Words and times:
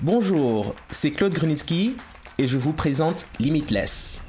Bonjour, 0.00 0.74
c'est 0.90 1.10
Claude 1.10 1.32
Grunitsky 1.32 1.96
et 2.36 2.46
je 2.46 2.58
vous 2.58 2.74
présente 2.74 3.28
Limitless. 3.40 4.26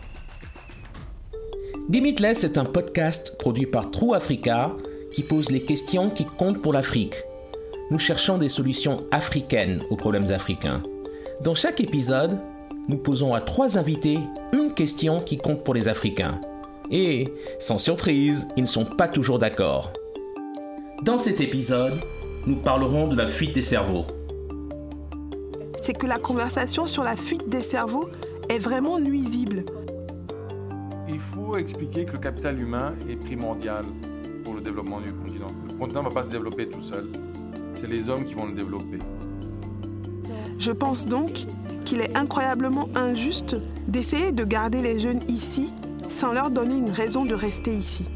Limitless 1.90 2.46
est 2.46 2.58
un 2.58 2.64
podcast 2.64 3.36
produit 3.38 3.66
par 3.66 3.92
True 3.92 4.16
Africa 4.16 4.72
qui 5.12 5.24
pose 5.24 5.52
les 5.52 5.64
questions 5.64 6.10
qui 6.10 6.24
comptent 6.24 6.62
pour 6.62 6.72
l'Afrique. 6.72 7.16
Nous 7.92 8.00
cherchons 8.00 8.38
des 8.38 8.48
solutions 8.48 9.04
africaines 9.12 9.84
aux 9.90 9.98
problèmes 9.98 10.32
africains. 10.32 10.82
Dans 11.44 11.56
chaque 11.56 11.82
épisode, 11.82 12.40
nous 12.88 13.04
posons 13.04 13.34
à 13.34 13.42
trois 13.42 13.78
invités 13.78 14.20
une 14.54 14.74
question 14.74 15.20
qui 15.20 15.38
compte 15.38 15.66
pour 15.66 15.74
les 15.74 15.90
Africains. 15.90 16.40
Et, 16.92 17.34
sans 17.60 17.78
surprise, 17.78 18.48
ils 18.56 18.64
ne 18.64 18.70
sont 18.70 18.86
pas 18.86 19.10
toujours 19.10 19.38
d'accord. 19.38 19.92
Dans 21.04 21.18
cet 21.18 21.42
épisode, 21.42 22.00
nous 22.46 22.56
parlerons 22.56 23.10
de 23.10 23.18
la 23.18 23.28
fuite 23.28 23.54
des 23.54 23.62
cerveaux 23.62 24.06
c'est 25.88 25.94
que 25.94 26.06
la 26.06 26.18
conversation 26.18 26.86
sur 26.86 27.02
la 27.02 27.16
fuite 27.16 27.48
des 27.48 27.62
cerveaux 27.62 28.10
est 28.50 28.60
vraiment 28.60 29.00
nuisible. 29.00 29.64
Il 31.08 31.22
faut 31.34 31.56
expliquer 31.56 32.04
que 32.04 32.12
le 32.12 32.18
capital 32.18 32.60
humain 32.60 32.94
est 33.10 33.16
primordial 33.16 33.86
pour 34.44 34.56
le 34.56 34.60
développement 34.60 35.00
du 35.00 35.14
continent. 35.14 35.48
Le 35.70 35.78
continent 35.78 36.04
ne 36.04 36.10
va 36.10 36.14
pas 36.14 36.24
se 36.26 36.30
développer 36.30 36.68
tout 36.68 36.84
seul. 36.84 37.06
C'est 37.76 37.88
les 37.88 38.10
hommes 38.10 38.26
qui 38.26 38.34
vont 38.34 38.48
le 38.48 38.54
développer. 38.54 39.00
Je 40.60 40.72
pense 40.74 41.06
donc 41.06 41.46
qu'il 41.86 42.02
est 42.02 42.18
incroyablement 42.18 42.90
injuste 42.94 43.56
d'essayer 43.88 44.34
de 44.34 44.44
garder 44.44 44.82
les 44.82 45.00
jeunes 45.00 45.22
ici 45.30 45.72
sans 46.10 46.34
leur 46.34 46.50
donner 46.50 46.76
une 46.76 46.90
raison 46.90 47.24
de 47.24 47.34
rester 47.34 47.74
ici. 47.74 48.10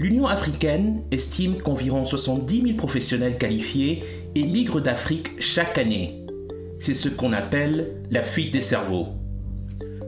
L'Union 0.00 0.26
africaine 0.28 1.02
estime 1.10 1.58
qu'environ 1.58 2.06
70 2.06 2.62
000 2.62 2.74
professionnels 2.78 3.36
qualifiés 3.36 4.02
émigrent 4.34 4.80
d'Afrique 4.80 5.32
chaque 5.40 5.76
année. 5.76 6.24
C'est 6.78 6.94
ce 6.94 7.10
qu'on 7.10 7.34
appelle 7.34 8.00
la 8.10 8.22
fuite 8.22 8.50
des 8.50 8.62
cerveaux. 8.62 9.08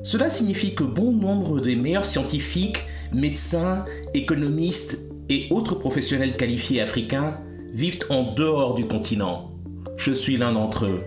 Cela 0.02 0.30
signifie 0.30 0.74
que 0.74 0.82
bon 0.82 1.12
nombre 1.12 1.60
des 1.60 1.76
meilleurs 1.76 2.06
scientifiques, 2.06 2.78
médecins, 3.12 3.84
économistes 4.14 4.98
et 5.28 5.48
autres 5.50 5.74
professionnels 5.74 6.38
qualifiés 6.38 6.80
africains 6.80 7.38
vivent 7.74 8.06
en 8.08 8.32
dehors 8.32 8.74
du 8.74 8.86
continent. 8.86 9.52
Je 9.98 10.12
suis 10.12 10.38
l'un 10.38 10.54
d'entre 10.54 10.86
eux. 10.86 11.02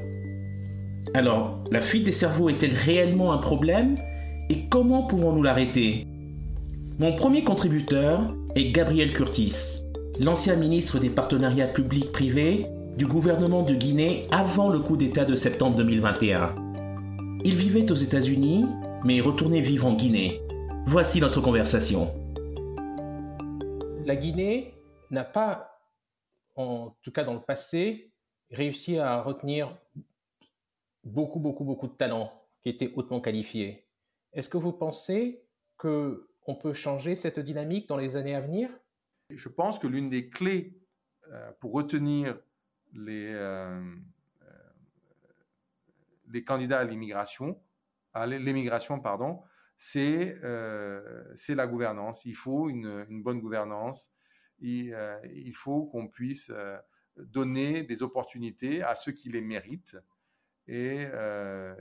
Alors, 1.16 1.64
la 1.72 1.82
fuite 1.82 2.04
des 2.04 2.12
cerveaux 2.12 2.50
est-elle 2.50 2.76
réellement 2.76 3.34
un 3.34 3.40
problème 3.40 3.96
et 4.52 4.70
comment 4.70 5.08
pouvons-nous 5.08 5.42
l'arrêter? 5.42 6.06
Mon 6.98 7.14
premier 7.14 7.44
contributeur 7.44 8.34
est 8.56 8.72
Gabriel 8.72 9.12
Curtis, 9.12 9.84
l'ancien 10.18 10.56
ministre 10.56 10.98
des 10.98 11.10
partenariats 11.10 11.68
publics-privés 11.68 12.68
du 12.96 13.06
gouvernement 13.06 13.64
de 13.64 13.76
Guinée 13.76 14.28
avant 14.32 14.70
le 14.70 14.80
coup 14.80 14.96
d'État 14.96 15.26
de 15.26 15.36
septembre 15.36 15.76
2021. 15.76 16.56
Il 17.44 17.56
vivait 17.56 17.92
aux 17.92 17.96
États-Unis, 17.96 18.64
mais 19.04 19.20
retourné 19.20 19.60
vivre 19.60 19.88
en 19.88 19.94
Guinée. 19.94 20.40
Voici 20.86 21.20
notre 21.20 21.42
conversation. 21.42 22.14
La 24.06 24.16
Guinée 24.16 24.74
n'a 25.12 25.26
pas, 25.26 25.82
en 26.56 26.96
tout 27.02 27.12
cas 27.12 27.26
dans 27.26 27.34
le 27.34 27.42
passé, 27.42 28.14
réussi 28.52 29.00
à 29.00 29.22
retenir 29.22 29.76
beaucoup, 31.04 31.40
beaucoup, 31.40 31.66
beaucoup 31.66 31.88
de 31.88 31.96
talents 31.96 32.32
qui 32.64 32.70
étaient 32.70 32.94
hautement 32.96 33.20
qualifiés. 33.20 33.86
Est-ce 34.32 34.48
que 34.48 34.58
vous 34.58 34.72
pensez 34.72 35.44
que 35.78 36.30
on 36.46 36.56
peut 36.56 36.74
changer 36.74 37.16
cette 37.16 37.40
dynamique 37.40 37.88
dans 37.88 37.98
les 37.98 38.16
années 38.16 38.36
à 38.36 38.42
venir? 38.42 38.70
Je 39.30 39.50
pense 39.50 39.80
que 39.80 39.88
l'une 39.88 40.10
des 40.10 40.30
clés 40.30 40.78
euh, 41.32 41.52
pour 41.60 41.72
retenir 41.72 42.38
les, 42.94 43.34
euh, 43.34 43.82
euh, 44.44 44.48
les 46.28 46.44
candidats 46.44 46.80
à 46.80 46.84
l'immigration, 46.84 47.60
à 48.14 48.28
pardon, 49.04 49.42
c'est 49.78 50.38
la 50.42 51.68
gouvernance. 51.68 52.24
Il 52.26 52.36
faut 52.36 52.70
une, 52.70 53.24
bonne 53.24 53.42
gouvernance. 53.42 54.14
Il 54.60 55.54
faut 55.54 55.86
qu'on 55.86 56.08
puisse 56.08 56.52
donner 57.18 57.84
des 57.84 58.04
opportunités 58.04 58.84
à 58.84 58.96
ceux 58.96 59.12
qui 59.12 59.30
les 59.30 59.42
méritent 59.42 59.98
et 60.68 61.08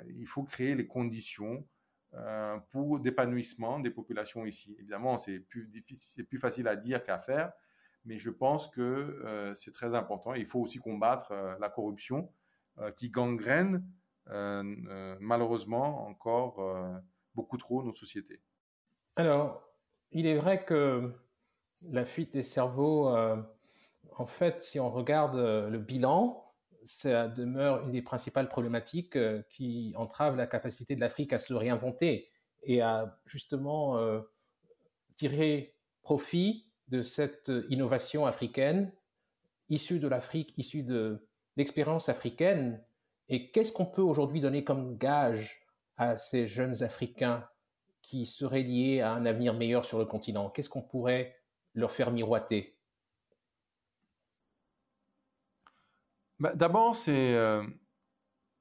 il 0.09 0.27
faut 0.27 0.43
créer 0.43 0.75
les 0.75 0.88
conditions 0.88 1.65
euh, 2.16 2.58
pour 2.70 3.00
d'épanouissement 3.00 3.80
des 3.80 3.91
populations 3.91 4.47
ici. 4.47 4.76
Évidemment, 4.78 5.19
c'est 5.19 5.41
plus, 5.41 5.66
difficile, 5.66 6.25
plus 6.26 6.38
facile 6.38 6.69
à 6.69 6.76
dire 6.76 7.02
qu'à 7.02 7.19
faire, 7.19 7.52
mais 8.04 8.20
je 8.20 8.30
pense 8.30 8.69
que 8.69 8.80
euh, 8.80 9.52
c'est 9.54 9.72
très 9.72 9.97
important. 9.97 10.34
Il 10.34 10.47
faut 10.47 10.60
aussi 10.60 10.78
combattre 10.78 11.32
euh, 11.32 11.54
la 11.60 11.69
corruption 11.69 12.30
qui 12.97 13.08
gangrène 13.08 13.86
malheureusement 14.26 16.08
encore 16.08 16.60
beaucoup 17.36 17.56
trop 17.56 17.84
nos 17.84 17.94
sociétés. 17.94 18.41
Alors, 19.14 19.62
il 20.10 20.26
est 20.26 20.36
vrai 20.36 20.64
que 20.64 21.12
la 21.82 22.04
fuite 22.04 22.32
des 22.32 22.42
cerveaux, 22.42 23.14
en 24.16 24.26
fait, 24.26 24.60
si 24.60 24.81
on 24.81 24.91
regarde 24.91 25.36
le 25.36 25.78
bilan, 25.78 26.44
ça 26.84 27.28
demeure 27.28 27.84
une 27.84 27.93
des 27.93 28.03
principales 28.03 28.49
problématiques 28.49 29.17
euh, 29.17 29.43
qui 29.50 29.93
entrave 29.97 30.37
la 30.37 30.47
capacité 30.47 30.95
de 30.95 31.00
l'Afrique 31.00 31.33
à 31.33 31.39
se 31.39 31.55
réinventer 31.55 32.31
et 32.62 32.81
à 32.81 33.21
justement 33.27 33.99
euh, 33.99 34.21
tirer 35.17 35.75
profit 36.03 36.67
de 36.89 37.03
cette 37.03 37.50
innovation 37.69 38.27
africaine 38.27 38.93
issue 39.71 39.99
de 39.99 40.09
l'Afrique, 40.09 40.53
issue 40.56 40.83
de 40.83 41.27
l'expérience 41.56 42.09
africaine. 42.09 42.83
Et 43.28 43.50
qu'est-ce 43.50 43.73
qu'on 43.73 43.87
peut 43.87 44.03
aujourd'hui 44.03 44.41
donner 44.41 44.65
comme 44.65 44.99
gage 44.99 45.62
à 45.97 46.17
ces 46.17 46.47
jeunes 46.47 46.83
Africains 46.83 47.49
qui 48.03 48.27
seraient 48.27 48.62
liés 48.62 49.00
à 49.00 49.12
un 49.12 49.25
avenir 49.25 49.55
meilleur 49.55 49.84
sur 49.84 49.99
le 49.99 50.05
continent? 50.05 50.50
Qu'est-ce 50.50 50.69
qu'on 50.69 50.83
pourrait 50.83 51.37
leur 51.75 51.91
faire 51.91 52.11
miroiter? 52.11 52.74
Bah, 56.41 56.53
d'abord, 56.55 56.97
c'est 56.97 57.34
euh, 57.34 57.65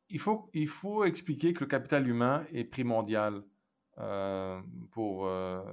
il, 0.09 0.19
faut, 0.19 0.49
il 0.53 0.67
faut 0.67 1.03
expliquer 1.05 1.53
que 1.53 1.61
le 1.61 1.69
capital 1.69 2.07
humain 2.07 2.45
est 2.53 2.65
primordial 2.65 3.43
euh, 3.97 4.61
pour, 4.91 5.25
euh, 5.25 5.63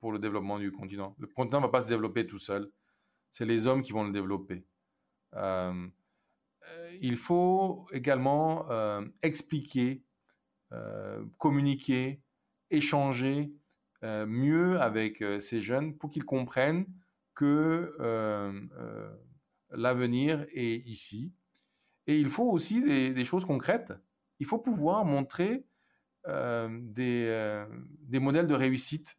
pour 0.00 0.12
le 0.12 0.18
développement 0.18 0.58
du 0.58 0.72
continent. 0.72 1.14
Le 1.18 1.26
continent 1.26 1.60
ne 1.60 1.66
va 1.66 1.70
pas 1.70 1.82
se 1.82 1.88
développer 1.88 2.26
tout 2.26 2.38
seul. 2.38 2.70
C'est 3.30 3.44
les 3.44 3.66
hommes 3.66 3.82
qui 3.82 3.92
vont 3.92 4.04
le 4.04 4.12
développer. 4.12 4.64
il 7.02 7.16
faut 7.16 7.86
également 7.92 8.66
expliquer, 9.22 10.04
communiquer, 11.38 12.22
échanger 12.70 13.52
mieux 14.02 14.80
avec 14.80 15.22
ces 15.40 15.60
jeunes 15.60 15.96
pour 15.98 16.10
qu'ils 16.10 16.24
comprennent 16.24 16.86
que 17.34 17.96
l'avenir 19.76 20.46
est 20.52 20.86
ici. 20.86 21.32
Et 22.06 22.18
il 22.18 22.28
faut 22.28 22.50
aussi 22.50 22.82
des, 22.82 23.24
choses 23.24 23.44
concrètes. 23.44 23.92
Il 24.38 24.46
faut 24.46 24.58
pouvoir 24.58 25.04
montrer 25.04 25.64
euh, 26.26 26.68
des, 26.82 27.26
euh, 27.28 27.66
des, 28.00 28.18
modèles 28.18 28.46
de 28.46 28.54
réussite. 28.54 29.16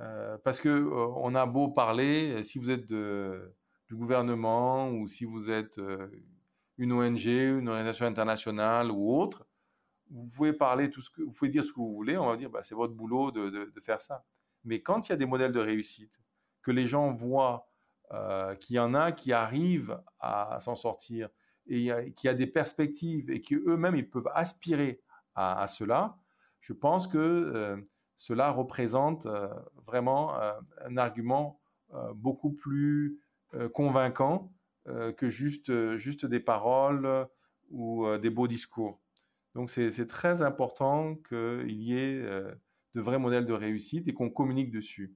Euh, 0.00 0.36
parce 0.42 0.60
que 0.60 0.90
on 1.16 1.34
a 1.36 1.46
beau 1.46 1.68
parler, 1.68 2.42
si 2.42 2.58
vous 2.58 2.70
êtes 2.70 2.86
de, 2.86 3.54
du 3.86 3.94
gouvernement 3.94 4.90
ou 4.90 5.06
si 5.06 5.24
vous 5.24 5.50
êtes 5.50 5.80
une 6.78 6.92
ONG, 6.92 7.26
une 7.26 7.68
organisation 7.68 8.06
internationale 8.06 8.90
ou 8.90 9.16
autre, 9.16 9.46
vous 10.10 10.26
pouvez 10.26 10.52
parler 10.52 10.90
tout 10.90 11.00
ce 11.00 11.10
que 11.10 11.22
vous 11.22 11.32
pouvez 11.32 11.50
dire 11.50 11.64
ce 11.64 11.70
que 11.70 11.76
vous 11.76 11.94
voulez. 11.94 12.16
On 12.16 12.26
va 12.26 12.36
dire 12.36 12.50
bah, 12.50 12.62
c'est 12.64 12.74
votre 12.74 12.94
boulot 12.94 13.30
de, 13.30 13.50
de, 13.50 13.72
de, 13.72 13.80
faire 13.80 14.00
ça. 14.00 14.24
Mais 14.64 14.80
quand 14.82 15.08
il 15.08 15.12
y 15.12 15.14
a 15.14 15.16
des 15.16 15.26
modèles 15.26 15.52
de 15.52 15.60
réussite, 15.60 16.12
que 16.62 16.72
les 16.72 16.86
gens 16.86 17.12
voient 17.12 17.68
euh, 18.12 18.54
qu'il 18.56 18.76
y 18.76 18.78
en 18.78 18.92
a 18.92 19.12
qui 19.12 19.32
arrivent 19.32 19.98
à, 20.20 20.58
s'en 20.60 20.76
sortir 20.76 21.30
et 21.66 22.12
qui 22.14 22.28
a 22.28 22.34
des 22.34 22.46
perspectives 22.46 23.30
et 23.30 23.40
qui 23.40 23.54
eux-mêmes 23.54 23.96
ils 23.96 24.08
peuvent 24.08 24.28
aspirer 24.34 25.00
à, 25.34 25.66
cela, 25.66 26.18
je 26.60 26.74
pense 26.74 27.08
que 27.08 27.18
euh, 27.18 27.76
cela 28.18 28.50
représente 28.50 29.24
euh, 29.24 29.48
vraiment 29.86 30.34
un 30.36 30.96
argument 30.96 31.60
beaucoup 32.14 32.52
plus 32.52 33.20
convaincant 33.72 34.52
que 35.16 35.28
juste, 35.28 35.96
juste 35.96 36.26
des 36.26 36.40
paroles 36.40 37.28
ou 37.70 38.04
des 38.16 38.30
beaux 38.30 38.48
discours. 38.48 39.00
Donc 39.54 39.70
c'est 39.70 40.08
très 40.08 40.42
important 40.42 41.14
qu'il 41.28 41.70
y 41.70 41.96
ait 41.96 42.20
de 42.20 43.00
vrais 43.00 43.20
modèles 43.20 43.46
de 43.46 43.52
réussite 43.52 44.08
et 44.08 44.14
qu'on 44.14 44.28
communique 44.28 44.72
dessus. 44.72 45.14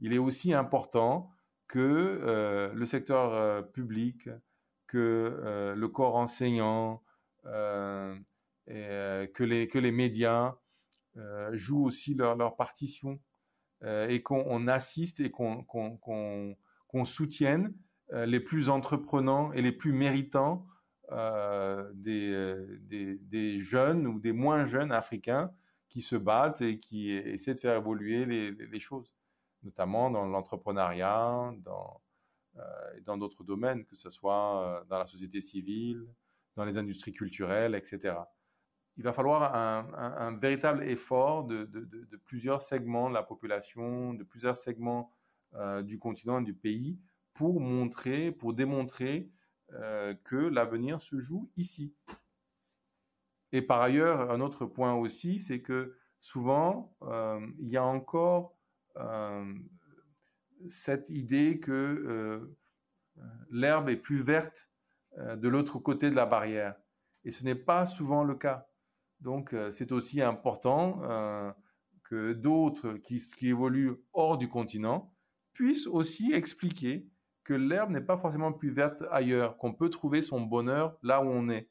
Il 0.00 0.12
est 0.12 0.18
aussi 0.18 0.52
important 0.52 1.30
que 1.68 1.78
euh, 1.78 2.72
le 2.72 2.86
secteur 2.86 3.34
euh, 3.34 3.62
public, 3.62 4.28
que 4.86 4.98
euh, 4.98 5.74
le 5.74 5.88
corps 5.88 6.16
enseignant, 6.16 7.02
que, 7.44 8.14
les, 9.38 9.68
que 9.68 9.78
les 9.78 9.92
médias 9.92 10.56
jouent 11.52 11.86
aussi 11.86 12.14
leur, 12.14 12.36
leur 12.36 12.56
partition 12.56 13.18
et 13.82 14.22
qu'on 14.22 14.68
assiste 14.68 15.20
et 15.20 15.30
qu'on 15.30 17.04
soutienne 17.06 17.72
les 18.12 18.40
plus 18.40 18.68
entreprenants 18.68 19.52
et 19.52 19.62
les 19.62 19.72
plus 19.72 19.92
méritants 19.92 20.66
des, 21.94 22.56
des, 22.82 23.60
jeunes 23.60 24.06
ou 24.06 24.20
des 24.20 24.32
moins 24.32 24.66
jeunes 24.66 24.92
africains 24.92 25.50
qui 25.88 26.02
se 26.02 26.16
battent 26.16 26.60
et 26.60 26.78
qui 26.78 27.12
essaient 27.12 27.54
de 27.54 27.60
faire 27.60 27.78
évoluer 27.78 28.26
les, 28.26 28.50
les 28.50 28.80
choses, 28.80 29.17
notamment 29.68 30.10
dans 30.10 30.24
l'entrepreneuriat, 30.24 31.52
dans, 31.58 32.00
dans 33.04 33.16
d'autres 33.18 33.44
domaines, 33.44 33.84
que 33.84 33.96
ce 33.96 34.10
soit 34.10 34.84
dans 34.88 34.98
la 34.98 35.06
société 35.06 35.40
civile, 35.40 36.06
dans 36.56 36.64
les 36.64 36.76
industries 36.76 37.12
culturelles, 37.12 37.74
etc. 37.74 38.16
Il 38.98 39.04
va 39.04 39.12
falloir 39.12 39.54
un, 39.54 40.36
véritable 40.38 40.82
effort 40.82 41.44
de, 41.44 41.64
de, 41.66 42.16
plusieurs 42.16 42.60
segments 42.60 43.08
de 43.08 43.14
la 43.14 43.22
population, 43.22 44.12
de 44.12 44.24
plusieurs 44.24 44.56
segments 44.56 45.12
euh, 45.54 45.82
du 45.82 46.00
continent, 46.00 46.40
du 46.40 46.52
pays, 46.52 46.98
pour 47.32 47.60
montrer, 47.60 48.32
pour 48.32 48.54
démontrer 48.54 49.30
euh, 49.72 50.14
que 50.24 50.34
l'avenir 50.34 51.00
se 51.00 51.20
joue 51.20 51.48
ici. 51.56 51.94
Et 53.52 53.62
par 53.62 53.80
ailleurs, 53.80 54.32
un 54.32 54.40
autre 54.40 54.66
point 54.66 54.94
aussi, 54.94 55.38
c'est 55.38 55.62
que 55.62 55.96
souvent, 56.18 56.92
euh, 57.02 57.46
il 57.60 57.68
y 57.68 57.76
a 57.76 57.84
encore 57.84 58.57
cette 60.68 61.08
idée 61.10 61.60
que 61.60 62.48
l'herbe 63.50 63.88
est 63.88 63.96
plus 63.96 64.22
verte 64.22 64.68
de 65.16 65.48
l'autre 65.48 65.78
côté 65.78 66.10
de 66.10 66.14
la 66.14 66.26
barrière. 66.26 66.74
Et 67.24 67.30
ce 67.30 67.44
n'est 67.44 67.54
pas 67.54 67.86
souvent 67.86 68.24
le 68.24 68.34
cas. 68.34 68.68
Donc, 69.20 69.54
c'est 69.70 69.92
aussi 69.92 70.22
important 70.22 71.00
que 72.04 72.32
d'autres 72.32 72.94
qui, 72.94 73.20
évoluent 73.42 73.96
hors 74.12 74.38
du 74.38 74.48
continent 74.48 75.12
puisse 75.52 75.86
aussi 75.86 76.32
expliquer 76.32 77.08
que 77.48 77.54
l'herbe 77.54 77.90
n'est 77.90 78.00
pas 78.00 78.16
forcément 78.16 78.52
plus 78.52 78.70
verte 78.70 79.02
ailleurs, 79.10 79.56
qu'on 79.56 79.72
peut 79.72 79.88
trouver 79.88 80.22
son 80.22 80.40
bonheur 80.40 80.98
là 81.02 81.22
où 81.22 81.28
on 81.28 81.48
est. 81.48 81.68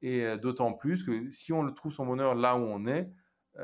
Et 0.00 0.24
euh, 0.24 0.36
d'autant 0.36 0.72
plus 0.72 1.02
que 1.02 1.30
si 1.32 1.52
on 1.52 1.62
le 1.62 1.74
trouve 1.74 1.92
son 1.92 2.06
bonheur 2.06 2.36
là 2.36 2.56
où 2.56 2.60
on 2.60 2.86
est, 2.86 3.02
euh, 3.02 3.10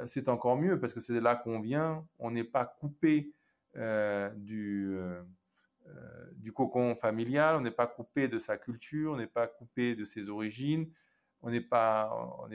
c'est 0.07 0.29
encore 0.29 0.57
mieux 0.57 0.79
parce 0.79 0.93
que 0.93 1.01
c'est 1.01 1.21
là 1.21 1.37
qu'on 1.37 1.61
vient, 1.61 2.07
on 2.19 2.31
n'est 2.31 2.45
pas 2.45 2.65
coupé 2.65 3.33
euh, 3.77 4.31
du, 4.37 4.99
du 6.37 6.53
cocon 6.53 6.95
familial, 6.97 7.57
on 7.57 7.61
n'est 7.61 7.71
pas 7.71 7.87
coupé 7.87 8.29
de 8.29 8.39
sa 8.39 8.57
culture, 8.57 9.13
on 9.13 9.17
n'est 9.17 9.27
pas 9.27 9.47
coupé 9.47 9.95
de 9.95 10.05
ses 10.05 10.31
origines, 10.31 10.91
on 11.43 11.51
n'est 11.51 11.61
pas, 11.61 12.11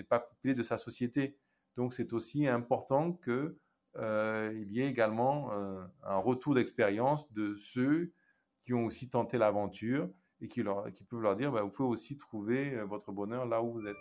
pas 0.09 0.19
coupé 0.19 0.53
de 0.53 0.63
sa 0.63 0.77
société. 0.77 1.37
Donc 1.77 1.93
c'est 1.93 2.11
aussi 2.13 2.47
important 2.47 3.13
que 3.13 3.57
euh, 3.97 4.53
il 4.55 4.71
y 4.71 4.81
a 4.81 4.85
également 4.85 5.51
euh, 5.53 5.83
un 6.03 6.17
retour 6.17 6.55
d'expérience 6.55 7.31
de 7.33 7.55
ceux 7.55 8.11
qui 8.63 8.73
ont 8.73 8.85
aussi 8.85 9.09
tenté 9.09 9.37
l'aventure 9.37 10.09
et 10.41 10.47
qui, 10.47 10.61
leur, 10.61 10.91
qui 10.93 11.03
peuvent 11.03 11.21
leur 11.21 11.35
dire, 11.35 11.51
bah, 11.51 11.63
vous 11.63 11.69
pouvez 11.69 11.89
aussi 11.89 12.17
trouver 12.17 12.75
euh, 12.75 12.85
votre 12.85 13.11
bonheur 13.11 13.45
là 13.45 13.61
où 13.61 13.71
vous 13.71 13.87
êtes. 13.87 13.97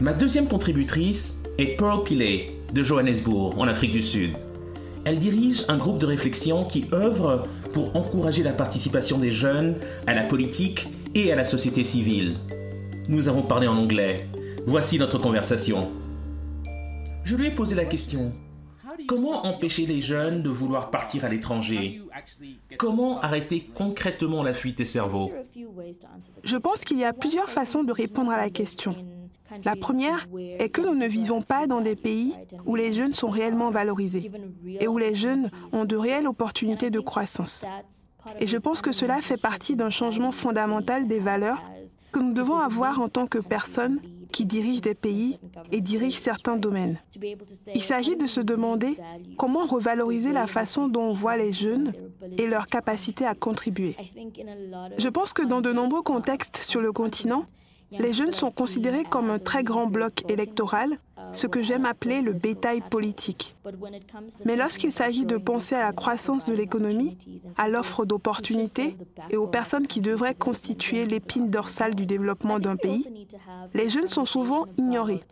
Ma 0.00 0.14
deuxième 0.14 0.48
contributrice 0.48 1.42
est 1.58 1.76
Pearl 1.76 2.02
Pillay 2.04 2.54
de 2.72 2.82
Johannesburg, 2.82 3.58
en 3.58 3.68
Afrique 3.68 3.92
du 3.92 4.00
Sud. 4.00 4.34
Elle 5.04 5.18
dirige 5.18 5.66
un 5.68 5.76
groupe 5.76 5.98
de 5.98 6.06
réflexion 6.06 6.64
qui 6.64 6.86
œuvre 6.94 7.46
pour 7.74 7.94
encourager 7.94 8.42
la 8.42 8.54
participation 8.54 9.18
des 9.18 9.30
jeunes 9.30 9.76
à 10.06 10.14
la 10.14 10.22
politique 10.22 10.88
et 11.14 11.30
à 11.30 11.36
la 11.36 11.44
société 11.44 11.84
civile. 11.84 12.36
Nous 13.08 13.28
avons 13.28 13.42
parlé 13.42 13.66
en 13.66 13.76
anglais. 13.76 14.26
Voici 14.66 14.98
notre 14.98 15.18
conversation. 15.18 15.90
Je 17.24 17.36
lui 17.36 17.48
ai 17.48 17.50
posé 17.50 17.74
la 17.74 17.84
question. 17.84 18.30
Comment 19.06 19.44
empêcher 19.44 19.84
les 19.84 20.00
jeunes 20.00 20.42
de 20.42 20.48
vouloir 20.48 20.90
partir 20.90 21.26
à 21.26 21.28
l'étranger? 21.28 22.00
Comment 22.78 23.20
arrêter 23.20 23.68
concrètement 23.74 24.42
la 24.42 24.54
fuite 24.54 24.78
des 24.78 24.86
cerveaux? 24.86 25.30
Je 26.42 26.56
pense 26.56 26.84
qu'il 26.84 26.98
y 26.98 27.04
a 27.04 27.12
plusieurs 27.12 27.50
façons 27.50 27.84
de 27.84 27.92
répondre 27.92 28.30
à 28.30 28.38
la 28.38 28.48
question. 28.48 28.96
La 29.64 29.76
première 29.76 30.28
est 30.58 30.68
que 30.68 30.80
nous 30.80 30.94
ne 30.94 31.06
vivons 31.06 31.42
pas 31.42 31.66
dans 31.66 31.80
des 31.80 31.96
pays 31.96 32.34
où 32.66 32.76
les 32.76 32.94
jeunes 32.94 33.14
sont 33.14 33.28
réellement 33.28 33.70
valorisés 33.70 34.30
et 34.80 34.88
où 34.88 34.98
les 34.98 35.14
jeunes 35.14 35.50
ont 35.72 35.84
de 35.84 35.96
réelles 35.96 36.26
opportunités 36.26 36.90
de 36.90 37.00
croissance. 37.00 37.64
Et 38.38 38.46
je 38.46 38.56
pense 38.56 38.82
que 38.82 38.92
cela 38.92 39.20
fait 39.22 39.40
partie 39.40 39.76
d'un 39.76 39.90
changement 39.90 40.30
fondamental 40.30 41.08
des 41.08 41.20
valeurs 41.20 41.62
que 42.12 42.20
nous 42.20 42.34
devons 42.34 42.56
avoir 42.56 43.00
en 43.00 43.08
tant 43.08 43.26
que 43.26 43.38
personnes 43.38 44.00
qui 44.32 44.46
dirigent 44.46 44.80
des 44.80 44.94
pays 44.94 45.38
et 45.72 45.80
dirigent 45.80 46.20
certains 46.20 46.56
domaines. 46.56 46.98
Il 47.74 47.80
s'agit 47.80 48.16
de 48.16 48.26
se 48.26 48.40
demander 48.40 48.96
comment 49.36 49.64
revaloriser 49.64 50.32
la 50.32 50.46
façon 50.46 50.88
dont 50.88 51.02
on 51.02 51.12
voit 51.12 51.36
les 51.36 51.52
jeunes 51.52 51.92
et 52.38 52.46
leur 52.46 52.66
capacité 52.66 53.26
à 53.26 53.34
contribuer. 53.34 53.96
Je 54.98 55.08
pense 55.08 55.32
que 55.32 55.42
dans 55.42 55.60
de 55.60 55.72
nombreux 55.72 56.02
contextes 56.02 56.58
sur 56.58 56.80
le 56.80 56.92
continent, 56.92 57.44
les 57.92 58.14
jeunes 58.14 58.32
sont 58.32 58.50
considérés 58.50 59.04
comme 59.04 59.30
un 59.30 59.38
très 59.38 59.64
grand 59.64 59.86
bloc 59.86 60.24
électoral, 60.30 60.98
ce 61.32 61.46
que 61.46 61.62
j'aime 61.62 61.84
appeler 61.84 62.22
le 62.22 62.32
bétail 62.32 62.80
politique. 62.80 63.56
Mais 64.44 64.56
lorsqu'il 64.56 64.92
s'agit 64.92 65.26
de 65.26 65.36
penser 65.36 65.74
à 65.74 65.82
la 65.82 65.92
croissance 65.92 66.44
de 66.44 66.52
l'économie, 66.52 67.18
à 67.56 67.68
l'offre 67.68 68.04
d'opportunités 68.04 68.96
et 69.30 69.36
aux 69.36 69.46
personnes 69.46 69.86
qui 69.86 70.00
devraient 70.00 70.34
constituer 70.34 71.06
l'épine 71.06 71.50
dorsale 71.50 71.94
du 71.94 72.06
développement 72.06 72.58
d'un 72.58 72.76
pays, 72.76 73.28
les 73.74 73.90
jeunes 73.90 74.08
sont 74.08 74.24
souvent 74.24 74.66
ignorés. 74.76 75.22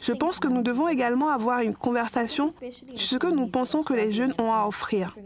Je 0.00 0.12
pense 0.12 0.38
que 0.38 0.48
nous 0.48 0.62
devons 0.62 0.88
également 0.88 1.30
avoir 1.30 1.60
une 1.60 1.74
conversation 1.74 2.52
sur 2.94 3.06
ce 3.06 3.16
que 3.16 3.26
nous 3.26 3.46
pensons 3.48 3.82
que 3.82 3.94
les 3.94 4.12
jeunes 4.12 4.34
ont 4.38 4.52
à 4.52 4.66
offrir. 4.66 5.16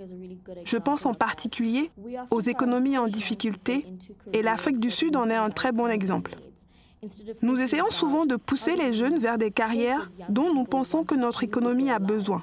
Je 0.64 0.76
pense 0.76 1.06
en 1.06 1.14
particulier 1.14 1.90
aux 2.30 2.40
économies 2.40 2.98
en 2.98 3.06
difficulté 3.06 3.86
et 4.32 4.42
l'Afrique 4.42 4.80
du 4.80 4.90
Sud 4.90 5.16
en 5.16 5.28
est 5.28 5.36
un 5.36 5.50
très 5.50 5.72
bon 5.72 5.88
exemple. 5.88 6.36
Nous 7.42 7.60
essayons 7.60 7.90
souvent 7.90 8.26
de 8.26 8.36
pousser 8.36 8.74
les 8.74 8.92
jeunes 8.92 9.18
vers 9.18 9.38
des 9.38 9.50
carrières 9.50 10.10
dont 10.28 10.52
nous 10.52 10.64
pensons 10.64 11.04
que 11.04 11.14
notre 11.14 11.44
économie 11.44 11.90
a 11.90 12.00
besoin, 12.00 12.42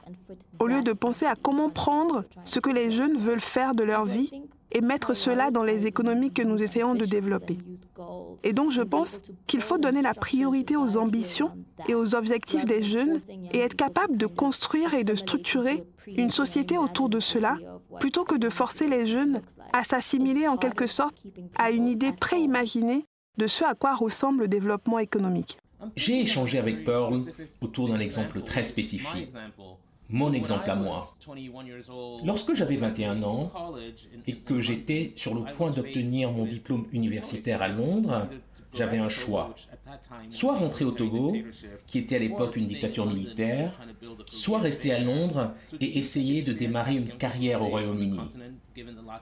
au 0.59 0.67
lieu 0.67 0.81
de 0.81 0.93
penser 0.93 1.25
à 1.25 1.35
comment 1.35 1.69
prendre 1.69 2.23
ce 2.45 2.59
que 2.59 2.69
les 2.69 2.91
jeunes 2.91 3.17
veulent 3.17 3.41
faire 3.41 3.75
de 3.75 3.83
leur 3.83 4.05
vie 4.05 4.31
et 4.71 4.81
mettre 4.81 5.13
cela 5.13 5.51
dans 5.51 5.63
les 5.63 5.85
économies 5.85 6.31
que 6.31 6.41
nous 6.41 6.61
essayons 6.61 6.95
de 6.95 7.05
développer. 7.05 7.57
Et 8.43 8.53
donc 8.53 8.71
je 8.71 8.81
pense 8.81 9.19
qu'il 9.47 9.61
faut 9.61 9.77
donner 9.77 10.01
la 10.01 10.13
priorité 10.13 10.75
aux 10.75 10.97
ambitions 10.97 11.51
et 11.87 11.95
aux 11.95 12.15
objectifs 12.15 12.65
des 12.65 12.83
jeunes 12.83 13.19
et 13.53 13.59
être 13.59 13.75
capable 13.75 14.17
de 14.17 14.25
construire 14.25 14.93
et 14.93 15.03
de 15.03 15.15
structurer 15.15 15.83
une 16.07 16.31
société 16.31 16.77
autour 16.77 17.09
de 17.09 17.19
cela 17.19 17.57
plutôt 17.99 18.23
que 18.23 18.35
de 18.35 18.49
forcer 18.49 18.87
les 18.87 19.05
jeunes 19.05 19.41
à 19.73 19.83
s'assimiler 19.83 20.47
en 20.47 20.57
quelque 20.57 20.87
sorte 20.87 21.23
à 21.57 21.71
une 21.71 21.87
idée 21.87 22.11
préimaginée 22.11 23.05
de 23.37 23.47
ce 23.47 23.63
à 23.63 23.75
quoi 23.75 23.95
ressemble 23.95 24.41
le 24.41 24.47
développement 24.47 24.99
économique. 24.99 25.57
J'ai 25.95 26.21
échangé 26.21 26.57
avec 26.57 26.85
Pearl 26.85 27.15
autour 27.61 27.89
d'un 27.89 27.99
exemple 27.99 28.41
très 28.41 28.63
spécifique 28.63 29.29
mon 30.09 30.33
exemple 30.33 30.69
à 30.69 30.75
moi. 30.75 31.03
Lorsque 32.23 32.53
j'avais 32.53 32.75
21 32.75 33.23
ans 33.23 33.51
et 34.27 34.35
que 34.35 34.59
j'étais 34.59 35.13
sur 35.15 35.33
le 35.33 35.51
point 35.51 35.71
d'obtenir 35.71 36.31
mon 36.31 36.45
diplôme 36.45 36.85
universitaire 36.91 37.61
à 37.61 37.67
Londres, 37.67 38.27
j'avais 38.73 38.97
un 38.97 39.09
choix. 39.09 39.55
Soit 40.29 40.57
rentrer 40.57 40.83
au 40.83 40.91
Togo, 40.91 41.33
qui 41.87 41.99
était 41.99 42.17
à 42.17 42.19
l'époque 42.19 42.55
une 42.55 42.67
dictature 42.67 43.05
militaire, 43.05 43.79
soit 44.29 44.59
rester 44.59 44.91
à 44.91 44.99
Londres 44.99 45.53
et 45.79 45.97
essayer 45.97 46.41
de 46.41 46.53
démarrer 46.53 46.95
une 46.95 47.09
carrière 47.09 47.61
au 47.61 47.67
Royaume-Uni. 47.67 48.19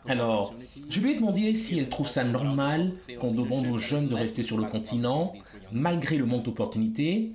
Alors, 0.08 0.56
je 0.90 1.00
lui 1.02 1.12
ai 1.12 1.16
demandé 1.16 1.54
si 1.54 1.78
elle 1.78 1.90
trouve 1.90 2.08
ça 2.08 2.24
normal 2.24 2.94
qu'on 3.20 3.32
demande 3.32 3.68
aux 3.68 3.78
jeunes 3.78 4.08
de 4.08 4.16
rester 4.16 4.42
sur 4.42 4.58
le 4.58 4.66
continent, 4.66 5.34
malgré 5.72 6.18
le 6.18 6.26
manque 6.26 6.44
d'opportunités. 6.44 7.34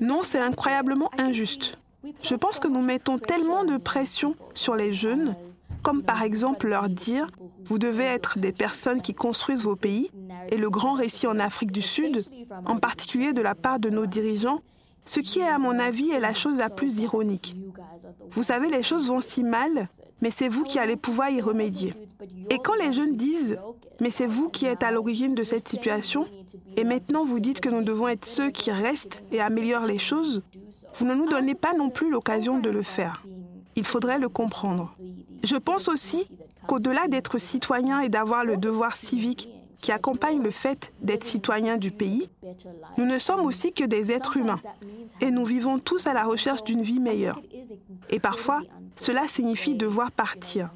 Non, 0.00 0.22
c'est 0.22 0.40
incroyablement 0.40 1.10
injuste. 1.18 1.78
Je 2.22 2.34
pense 2.34 2.58
que 2.58 2.68
nous 2.68 2.82
mettons 2.82 3.18
tellement 3.18 3.64
de 3.64 3.76
pression 3.76 4.34
sur 4.54 4.76
les 4.76 4.94
jeunes, 4.94 5.36
comme 5.82 6.02
par 6.02 6.22
exemple 6.22 6.68
leur 6.68 6.88
dire, 6.88 7.26
vous 7.66 7.78
devez 7.78 8.04
être 8.04 8.38
des 8.38 8.52
personnes 8.52 9.02
qui 9.02 9.14
construisent 9.14 9.64
vos 9.64 9.76
pays, 9.76 10.10
et 10.50 10.56
le 10.56 10.70
grand 10.70 10.94
récit 10.94 11.26
en 11.26 11.38
Afrique 11.38 11.72
du 11.72 11.82
Sud, 11.82 12.24
en 12.66 12.78
particulier 12.78 13.32
de 13.32 13.42
la 13.42 13.54
part 13.54 13.78
de 13.78 13.90
nos 13.90 14.06
dirigeants, 14.06 14.60
ce 15.04 15.20
qui 15.20 15.40
est 15.40 15.48
à 15.48 15.58
mon 15.58 15.78
avis 15.78 16.10
est 16.10 16.20
la 16.20 16.34
chose 16.34 16.58
la 16.58 16.70
plus 16.70 16.98
ironique. 16.98 17.56
Vous 18.30 18.42
savez, 18.42 18.70
les 18.70 18.82
choses 18.82 19.08
vont 19.08 19.20
si 19.20 19.42
mal, 19.42 19.88
mais 20.22 20.30
c'est 20.30 20.48
vous 20.48 20.64
qui 20.64 20.78
allez 20.78 20.96
pouvoir 20.96 21.30
y 21.30 21.40
remédier. 21.40 21.94
Et 22.50 22.58
quand 22.58 22.74
les 22.74 22.92
jeunes 22.92 23.16
disent, 23.16 23.58
mais 24.00 24.10
c'est 24.10 24.26
vous 24.26 24.48
qui 24.48 24.64
êtes 24.66 24.82
à 24.82 24.90
l'origine 24.90 25.34
de 25.34 25.44
cette 25.44 25.68
situation, 25.68 26.26
et 26.76 26.84
maintenant 26.84 27.24
vous 27.24 27.40
dites 27.40 27.60
que 27.60 27.68
nous 27.68 27.82
devons 27.82 28.08
être 28.08 28.26
ceux 28.26 28.50
qui 28.50 28.70
restent 28.70 29.22
et 29.30 29.40
améliorent 29.40 29.86
les 29.86 29.98
choses, 29.98 30.42
vous 30.96 31.06
ne 31.06 31.14
nous 31.14 31.28
donnez 31.28 31.54
pas 31.54 31.74
non 31.74 31.90
plus 31.90 32.10
l'occasion 32.10 32.58
de 32.58 32.70
le 32.70 32.82
faire. 32.82 33.24
Il 33.76 33.84
faudrait 33.84 34.18
le 34.18 34.28
comprendre. 34.28 34.94
Je 35.42 35.56
pense 35.56 35.88
aussi 35.88 36.28
qu'au-delà 36.66 37.08
d'être 37.08 37.38
citoyen 37.38 38.00
et 38.00 38.08
d'avoir 38.08 38.44
le 38.44 38.56
devoir 38.56 38.96
civique 38.96 39.48
qui 39.80 39.92
accompagne 39.92 40.42
le 40.42 40.50
fait 40.50 40.92
d'être 41.02 41.24
citoyen 41.24 41.76
du 41.76 41.90
pays, 41.90 42.30
nous 42.96 43.04
ne 43.04 43.18
sommes 43.18 43.44
aussi 43.44 43.72
que 43.72 43.84
des 43.84 44.12
êtres 44.12 44.36
humains 44.36 44.60
et 45.20 45.30
nous 45.30 45.44
vivons 45.44 45.78
tous 45.78 46.06
à 46.06 46.14
la 46.14 46.24
recherche 46.24 46.64
d'une 46.64 46.82
vie 46.82 47.00
meilleure. 47.00 47.42
Et 48.08 48.18
parfois, 48.18 48.62
cela 48.96 49.28
signifie 49.28 49.74
devoir 49.74 50.10
partir. 50.10 50.70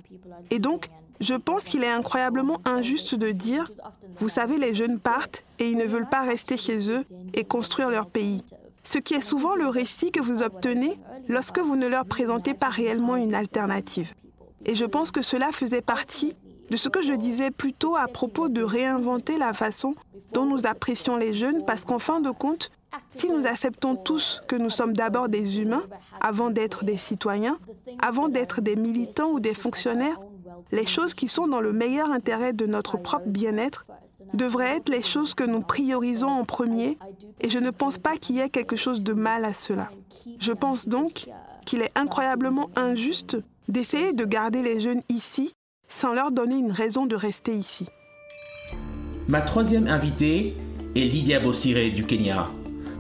Et 0.51 0.59
donc, 0.59 0.91
Je 1.21 1.35
pense 1.35 1.65
qu'il 1.65 1.83
est 1.83 1.91
incroyablement 1.91 2.61
injuste 2.65 3.15
de 3.15 3.31
dire, 3.31 3.71
vous 4.19 4.29
savez, 4.29 4.57
les 4.57 4.75
jeunes 4.75 5.01
partent 5.01 5.45
et 5.59 5.69
ils 5.69 5.77
ne 5.77 5.85
veulent 5.85 6.09
pas 6.09 6.23
rester 6.23 6.57
chez 6.57 6.91
eux 6.91 7.05
et 7.35 7.45
construire 7.45 7.91
leur 7.91 8.07
pays. 8.07 8.45
Ce 8.89 8.97
qui 8.97 9.13
est 9.13 9.21
souvent 9.21 9.55
le 9.55 9.69
récit 9.69 10.11
que 10.13 10.23
vous 10.23 10.43
obtenez 10.43 10.99
lorsque 11.29 11.59
vous 11.59 11.77
ne 11.77 11.87
leur 11.87 12.07
présentez 12.07 12.55
pas 12.55 12.71
réellement 12.71 13.17
une 13.17 13.35
alternative. 13.35 14.15
Et 14.65 14.77
je 14.77 14.87
pense 14.87 15.11
que 15.11 15.21
cela 15.21 15.53
faisait 15.53 15.83
partie 15.83 16.35
de 16.71 16.77
ce 16.79 16.89
que 16.89 17.03
je 17.03 17.13
disais 17.13 17.51
plus 17.51 17.75
tôt 17.75 17.97
à 17.97 18.09
propos 18.09 18.49
de 18.49 18.63
réinventer 18.63 19.37
la 19.37 19.53
façon 19.53 19.95
dont 20.33 20.47
nous 20.47 20.67
apprécions 20.67 21.19
les 21.19 21.35
jeunes, 21.35 21.67
parce 21.67 21.85
qu'en 21.85 21.99
fin 21.99 22.21
de 22.21 22.31
compte, 22.31 22.71
si 23.15 23.29
nous 23.29 23.47
acceptons 23.47 23.95
tous 23.95 24.41
que 24.49 24.57
nous 24.57 24.71
sommes 24.71 24.95
d'abord 24.95 25.29
des 25.29 25.61
humains, 25.61 25.85
avant 26.23 26.49
d'être 26.49 26.87
des 26.87 26.97
citoyens, 26.97 27.59
avant 28.01 28.31
d'être 28.31 28.63
des 28.63 28.77
militants 28.77 29.33
ou 29.33 29.39
des 29.39 29.53
fonctionnaires, 29.53 30.19
les 30.73 30.87
choses 30.87 31.13
qui 31.13 31.29
sont 31.29 31.47
dans 31.47 31.61
le 31.61 31.75
meilleur 31.75 32.11
intérêt 32.11 32.55
de 32.55 32.65
notre 32.65 32.97
propre 32.97 33.29
bien-être 33.29 33.85
devraient 34.35 34.77
être 34.77 34.89
les 34.89 35.03
choses 35.03 35.35
que 35.35 35.45
nous 35.45 35.61
priorisons 35.61 36.29
en 36.29 36.45
premier, 36.45 36.99
et 37.41 37.51
je 37.51 37.59
ne 37.59 37.71
pense 37.71 37.99
pas 37.99 38.17
qu'il 38.17 38.37
y 38.37 38.41
ait 38.41 38.49
quelque 38.49 38.77
chose 38.77 39.03
de 39.03 39.13
mal 39.13 39.45
à 39.45 39.55
cela. 39.55 39.91
Je 40.39 40.53
pense 40.53 40.89
donc 40.89 41.29
qu'il 41.65 41.83
est 41.83 41.97
incroyablement 41.97 42.71
injuste 42.77 43.37
d'essayer 43.69 44.13
de 44.13 44.25
garder 44.25 44.63
les 44.63 44.81
jeunes 44.81 45.03
ici 45.09 45.53
sans 45.89 46.13
leur 46.13 46.31
donner 46.31 46.57
une 46.57 46.73
raison 46.73 47.07
de 47.07 47.17
rester 47.17 47.55
ici. 47.55 47.87
Ma 49.27 49.41
troisième 49.41 49.87
invitée 49.87 50.57
est 50.95 51.01
Lydia 51.01 51.41
Bossiré 51.41 51.91
du 51.91 52.05
Kenya, 52.05 52.45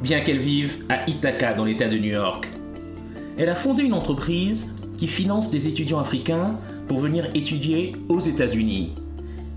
bien 0.02 0.20
qu'elle 0.20 0.38
vive 0.38 0.84
à 0.88 1.08
Ithaca 1.08 1.54
dans 1.54 1.64
l'État 1.64 1.88
de 1.88 1.96
New 1.96 2.12
York. 2.12 2.48
Elle 3.38 3.48
a 3.48 3.54
fondé 3.54 3.82
une 3.82 3.94
entreprise 3.94 4.74
qui 4.98 5.06
finance 5.06 5.50
des 5.50 5.68
étudiants 5.68 6.00
africains 6.00 6.58
pour 6.88 6.98
venir 6.98 7.26
étudier 7.34 7.94
aux 8.08 8.20
États-Unis. 8.20 8.94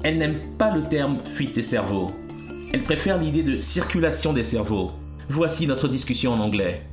Elle 0.03 0.17
n'aime 0.17 0.57
pas 0.57 0.75
le 0.75 0.81
terme 0.81 1.23
fuite 1.25 1.53
des 1.53 1.61
cerveaux. 1.61 2.07
Elle 2.73 2.81
préfère 2.81 3.19
l'idée 3.19 3.43
de 3.43 3.59
circulation 3.59 4.33
des 4.33 4.43
cerveaux. 4.43 4.91
Voici 5.29 5.67
notre 5.67 5.87
discussion 5.87 6.33
en 6.33 6.39
anglais. 6.39 6.87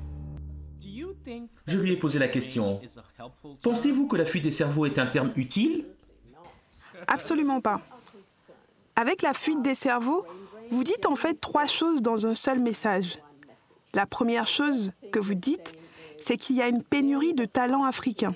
Je 1.67 1.79
lui 1.79 1.93
ai 1.93 1.97
posé 1.97 2.19
la 2.19 2.29
question. 2.29 2.81
Pensez-vous 3.63 4.09
que 4.09 4.17
la 4.17 4.27
fuite 4.27 4.45
des 4.45 4.51
cerveaux 4.51 4.85
est 4.85 4.99
un 4.99 5.07
terme 5.07 5.33
utile? 5.37 5.87
Absolument 7.07 7.63
pas. 7.63 7.81
Avec 8.95 9.23
la 9.23 9.33
fuite 9.33 9.63
des 9.63 9.75
cerveaux, 9.75 10.27
vous 10.71 10.85
dites 10.85 11.07
en 11.07 11.17
fait 11.17 11.41
trois 11.41 11.67
choses 11.67 12.03
dans 12.03 12.27
un 12.27 12.35
seul 12.35 12.59
message. 12.59 13.19
La 13.95 14.05
première 14.05 14.47
chose 14.47 14.93
que 15.13 15.19
vous 15.19 15.35
dites, 15.35 15.73
c'est 16.21 16.37
qu'il 16.37 16.57
y 16.57 16.63
a 16.63 16.69
une 16.69 16.83
pénurie 16.83 17.33
de 17.33 17.47
talents 17.47 17.85
africains. 17.85 18.35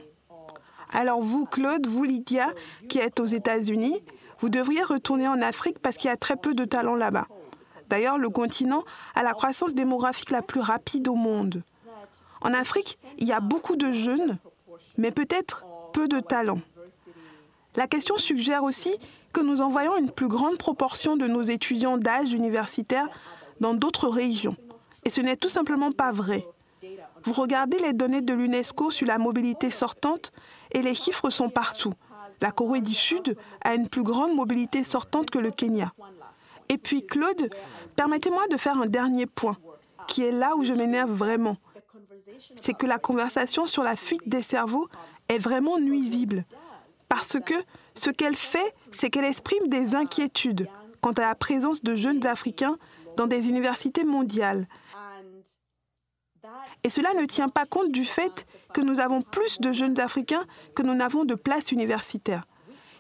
Alors 0.90 1.20
vous, 1.20 1.44
Claude, 1.44 1.86
vous, 1.86 2.04
Lydia, 2.04 2.48
qui 2.88 2.98
êtes 2.98 3.20
aux 3.20 3.26
États-Unis, 3.26 4.02
vous 4.42 4.50
devriez 4.50 4.82
retourner 4.82 5.28
en 5.28 5.40
Afrique 5.40 5.78
parce 5.78 5.96
qu'il 5.96 6.08
y 6.08 6.12
a 6.12 6.16
très 6.16 6.36
peu 6.36 6.52
de 6.52 6.64
talents 6.64 6.96
là-bas. 6.96 7.26
D'ailleurs, 7.88 8.18
le 8.18 8.28
continent 8.28 8.82
a 9.14 9.22
la 9.22 9.32
croissance 9.32 9.72
démographique 9.72 10.30
la 10.30 10.42
plus 10.42 10.60
rapide 10.60 11.06
au 11.06 11.14
monde. 11.14 11.62
En 12.40 12.52
Afrique, 12.52 12.98
il 13.18 13.28
y 13.28 13.32
a 13.32 13.38
beaucoup 13.38 13.76
de 13.76 13.92
jeunes, 13.92 14.38
mais 14.98 15.12
peut-être 15.12 15.64
peu 15.92 16.08
de 16.08 16.18
talents. 16.18 16.60
La 17.76 17.86
question 17.86 18.18
suggère 18.18 18.64
aussi 18.64 18.98
que 19.32 19.40
nous 19.40 19.60
envoyons 19.60 19.96
une 19.96 20.10
plus 20.10 20.28
grande 20.28 20.58
proportion 20.58 21.16
de 21.16 21.28
nos 21.28 21.42
étudiants 21.42 21.96
d'âge 21.96 22.32
universitaire 22.32 23.08
dans 23.60 23.74
d'autres 23.74 24.08
régions. 24.08 24.56
Et 25.04 25.10
ce 25.10 25.20
n'est 25.20 25.36
tout 25.36 25.48
simplement 25.48 25.92
pas 25.92 26.10
vrai. 26.10 26.44
Vous 27.24 27.32
regardez 27.32 27.78
les 27.78 27.92
données 27.92 28.22
de 28.22 28.34
l'UNESCO 28.34 28.90
sur 28.90 29.06
la 29.06 29.18
mobilité 29.18 29.70
sortante 29.70 30.32
et 30.72 30.82
les 30.82 30.96
chiffres 30.96 31.30
sont 31.30 31.48
partout. 31.48 31.94
La 32.42 32.50
Corée 32.50 32.80
du 32.80 32.92
Sud 32.92 33.36
a 33.64 33.74
une 33.74 33.86
plus 33.86 34.02
grande 34.02 34.34
mobilité 34.34 34.82
sortante 34.82 35.30
que 35.30 35.38
le 35.38 35.52
Kenya. 35.52 35.92
Et 36.68 36.76
puis, 36.76 37.06
Claude, 37.06 37.48
permettez-moi 37.94 38.48
de 38.48 38.56
faire 38.56 38.78
un 38.78 38.86
dernier 38.86 39.26
point, 39.26 39.56
qui 40.08 40.24
est 40.24 40.32
là 40.32 40.56
où 40.56 40.64
je 40.64 40.72
m'énerve 40.72 41.12
vraiment. 41.12 41.56
C'est 42.56 42.74
que 42.74 42.86
la 42.86 42.98
conversation 42.98 43.66
sur 43.66 43.84
la 43.84 43.94
fuite 43.94 44.28
des 44.28 44.42
cerveaux 44.42 44.88
est 45.28 45.38
vraiment 45.38 45.78
nuisible. 45.78 46.44
Parce 47.08 47.38
que 47.38 47.54
ce 47.94 48.10
qu'elle 48.10 48.34
fait, 48.34 48.74
c'est 48.90 49.08
qu'elle 49.08 49.24
exprime 49.24 49.68
des 49.68 49.94
inquiétudes 49.94 50.66
quant 51.00 51.12
à 51.12 51.22
la 51.22 51.34
présence 51.36 51.82
de 51.84 51.94
jeunes 51.94 52.26
Africains 52.26 52.76
dans 53.16 53.28
des 53.28 53.48
universités 53.48 54.02
mondiales. 54.02 54.66
Et 56.84 56.90
cela 56.90 57.14
ne 57.14 57.26
tient 57.26 57.48
pas 57.48 57.66
compte 57.66 57.90
du 57.90 58.04
fait 58.04 58.46
que 58.72 58.80
nous 58.80 59.00
avons 59.00 59.20
plus 59.20 59.60
de 59.60 59.72
jeunes 59.72 59.98
Africains 60.00 60.44
que 60.74 60.82
nous 60.82 60.94
n'avons 60.94 61.24
de 61.24 61.34
places 61.34 61.72
universitaires. 61.72 62.46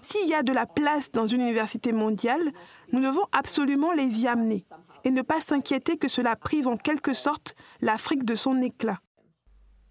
S'il 0.02 0.28
y 0.28 0.34
a 0.34 0.42
de 0.42 0.52
la 0.52 0.66
place 0.66 1.10
dans 1.12 1.26
une 1.26 1.40
université 1.40 1.92
mondiale, 1.92 2.52
nous 2.92 3.00
devons 3.00 3.24
absolument 3.32 3.92
les 3.92 4.06
y 4.20 4.28
amener 4.28 4.64
et 5.04 5.10
ne 5.10 5.22
pas 5.22 5.40
s'inquiéter 5.40 5.96
que 5.96 6.08
cela 6.08 6.36
prive 6.36 6.66
en 6.66 6.76
quelque 6.76 7.14
sorte 7.14 7.54
l'Afrique 7.80 8.24
de 8.24 8.34
son 8.34 8.60
éclat. 8.62 8.98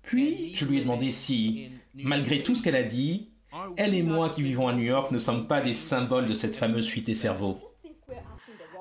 Puis, 0.01 0.55
je 0.55 0.65
lui 0.65 0.79
ai 0.79 0.81
demandé 0.81 1.11
si, 1.11 1.69
malgré 1.93 2.41
tout 2.41 2.55
ce 2.55 2.63
qu'elle 2.63 2.75
a 2.75 2.83
dit, 2.83 3.31
elle 3.77 3.93
et 3.93 4.03
moi 4.03 4.29
qui 4.29 4.43
vivons 4.43 4.67
à 4.67 4.73
New 4.73 4.83
York 4.83 5.11
ne 5.11 5.17
sommes 5.17 5.47
pas 5.47 5.61
des 5.61 5.73
symboles 5.73 6.25
de 6.25 6.33
cette 6.33 6.55
fameuse 6.55 6.87
fuite 6.87 7.05
des 7.05 7.15
cerveaux. 7.15 7.57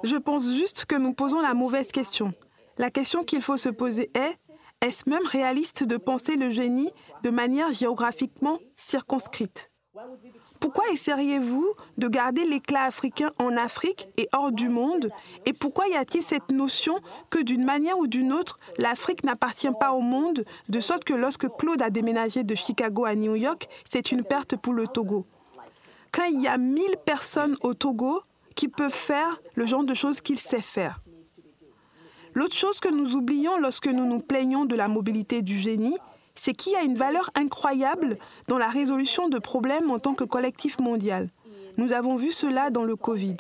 Je 0.03 0.17
pense 0.17 0.51
juste 0.53 0.87
que 0.87 0.97
nous 0.97 1.13
posons 1.13 1.41
la 1.41 1.55
mauvaise 1.55 1.89
question. 1.89 2.33
La 2.79 2.91
question 2.91 3.25
qu'il 3.25 3.43
faut 3.43 3.57
se 3.57 3.69
poser 3.69 4.11
est 4.15 4.37
est-ce 4.81 5.09
même 5.09 5.27
réaliste 5.27 5.85
de 5.85 5.97
penser 5.97 6.37
le 6.37 6.51
génie 6.51 6.91
de 7.23 7.31
manière 7.31 7.73
géographiquement 7.73 8.59
circonscrite? 8.77 9.71
Pourquoi 10.61 10.85
essayeriez-vous 10.93 11.75
de 11.99 12.09
garder 12.09 12.47
l'éclat 12.47 12.85
africain 12.85 13.33
en 13.39 13.57
Afrique 13.57 14.09
et 14.17 14.29
hors 14.33 14.53
du 14.53 14.69
monde? 14.69 15.11
Et 15.47 15.53
pourquoi 15.53 15.89
y 15.89 15.97
a-t-il 15.97 16.23
cette 16.23 16.51
notion 16.51 16.99
que 17.29 17.43
d'une 17.43 17.65
manière 17.65 17.99
ou 17.99 18.07
d'une 18.07 18.33
autre, 18.33 18.57
l'Afrique 18.79 19.25
n'appartient 19.25 19.73
pas 19.79 19.93
au 19.93 20.01
monde, 20.01 20.45
de 20.69 20.81
sorte 20.81 21.05
que 21.05 21.15
lorsque 21.15 21.49
Claude 21.57 21.83
a 21.83 21.91
déménagé 21.91 22.45
de 22.45 22.55
Chicago 22.55 23.05
à 23.05 23.15
New 23.15 23.35
York, 23.35 23.69
c'est 23.91 24.13
une 24.13 24.25
perte 24.25 24.57
pour 24.57 24.73
le 24.73 24.87
Togo? 24.87 25.27
Quand 26.13 26.25
il 26.25 26.41
y 26.41 26.49
a 26.49 26.59
1000 26.59 26.97
personnes 27.05 27.57
au 27.63 27.75
Togo 27.75 28.23
qui 28.55 28.69
peuvent 28.69 28.93
faire 28.93 29.41
le 29.55 29.67
genre 29.67 29.85
de 29.85 29.95
choses 29.95 30.21
qu'il 30.21 30.39
sait 30.39 30.63
faire. 30.63 31.01
L'autre 32.35 32.55
chose 32.55 32.81
que 32.81 32.89
nous 32.89 33.17
oublions 33.17 33.59
lorsque 33.59 33.89
nous 33.89 34.07
nous 34.07 34.21
plaignons 34.21 34.65
de 34.65 34.77
la 34.77 34.89
mobilité 34.89 35.43
du 35.43 35.59
génie, 35.59 35.97
c'est 36.35 36.53
qu'il 36.53 36.73
y 36.73 36.77
a 36.77 36.83
une 36.83 36.97
valeur 36.97 37.31
incroyable 37.35 38.19
dans 38.49 38.59
la 38.59 38.69
résolution 38.69 39.29
de 39.29 39.39
problèmes 39.39 39.91
en 39.91 39.99
tant 39.99 40.15
que 40.15 40.25
collectif 40.25 40.79
mondial. 40.79 41.29
Nous 41.77 41.93
avons 41.93 42.17
vu 42.17 42.31
cela 42.31 42.71
dans 42.71 42.85
le 42.85 42.97
Covid. 42.97 43.37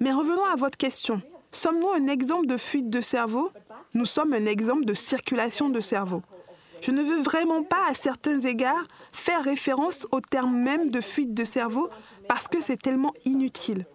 Mais 0.00 0.12
revenons 0.12 0.44
à 0.52 0.56
votre 0.56 0.78
question. 0.78 1.20
Sommes-nous 1.50 1.90
un 1.90 2.06
exemple 2.06 2.46
de 2.46 2.56
fuite 2.56 2.88
de 2.88 3.00
cerveau? 3.00 3.50
Nous 3.94 4.06
sommes 4.06 4.32
un 4.32 4.46
exemple 4.46 4.84
de 4.84 4.94
circulation 4.94 5.68
de 5.68 5.80
cerveau. 5.80 6.22
Je 6.80 6.92
ne 6.92 7.02
veux 7.02 7.20
vraiment 7.20 7.64
pas, 7.64 7.88
à 7.88 7.94
certains 7.94 8.40
égards, 8.40 8.86
faire 9.12 9.42
référence 9.42 10.06
au 10.12 10.20
terme 10.20 10.56
même 10.56 10.90
de 10.90 11.00
fuite 11.00 11.34
de 11.34 11.44
cerveau 11.44 11.90
parce 12.28 12.46
que 12.46 12.60
c'est 12.60 12.80
tellement 12.80 13.12
inutile. 13.24 13.86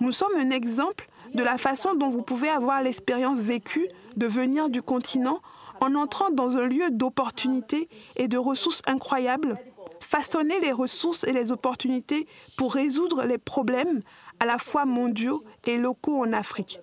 Nous 0.00 0.12
sommes 0.12 0.36
un 0.36 0.50
exemple 0.50 1.08
de 1.34 1.42
la 1.42 1.58
façon 1.58 1.94
dont 1.94 2.08
vous 2.08 2.22
pouvez 2.22 2.48
avoir 2.48 2.82
l'expérience 2.82 3.38
vécue 3.38 3.88
de 4.16 4.26
venir 4.26 4.68
du 4.68 4.82
continent 4.82 5.40
en 5.80 5.94
entrant 5.94 6.30
dans 6.30 6.56
un 6.56 6.66
lieu 6.66 6.90
d'opportunités 6.90 7.88
et 8.16 8.28
de 8.28 8.38
ressources 8.38 8.82
incroyables, 8.86 9.56
façonner 10.00 10.60
les 10.60 10.72
ressources 10.72 11.24
et 11.24 11.32
les 11.32 11.50
opportunités 11.50 12.26
pour 12.56 12.74
résoudre 12.74 13.24
les 13.24 13.38
problèmes 13.38 14.02
à 14.40 14.46
la 14.46 14.58
fois 14.58 14.84
mondiaux 14.84 15.42
et 15.66 15.78
locaux 15.78 16.22
en 16.22 16.32
Afrique. 16.32 16.78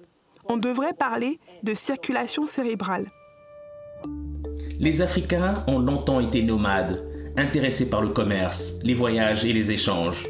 On 0.50 0.58
devrait 0.58 0.94
parler 0.94 1.40
de 1.64 1.74
circulation 1.74 2.48
cérébrale. 2.48 3.06
Les 4.80 5.02
Africains 5.02 5.64
ont 5.68 5.80
longtemps 5.80 6.20
été 6.20 6.42
nomades, 6.42 7.06
intéressés 7.38 7.90
par 7.90 8.02
le 8.02 8.10
commerce, 8.10 8.80
les 8.84 8.94
voyages 8.94 9.46
et 9.46 9.54
les 9.54 9.72
échanges. 9.72 10.28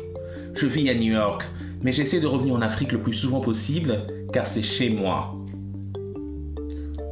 Je 0.53 0.65
vis 0.65 0.89
à 0.89 0.95
New 0.95 1.13
York, 1.13 1.43
mais 1.83 1.91
j'essaie 1.91 2.19
de 2.19 2.27
revenir 2.27 2.55
en 2.55 2.61
Afrique 2.61 2.91
le 2.91 3.01
plus 3.01 3.13
souvent 3.13 3.39
possible, 3.39 4.03
car 4.33 4.47
c'est 4.47 4.61
chez 4.61 4.89
moi. 4.89 5.35